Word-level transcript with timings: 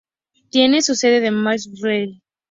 Tiene 0.49 0.81
su 0.81 0.95
sede 0.95 1.23
en 1.27 1.35
Marysville. 1.35 2.21